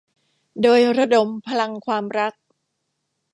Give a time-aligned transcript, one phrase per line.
[0.61, 2.33] โดยระดมพลังความรัก